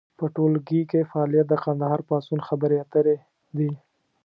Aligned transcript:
په 0.17 0.25
ټولګي 0.35 0.81
کې 0.91 1.07
فعالیت 1.11 1.45
د 1.49 1.53
کندهار 1.63 1.99
پاڅون 2.07 2.39
خبرې 2.47 2.77
اترې 2.83 3.15
دي. 3.57 3.71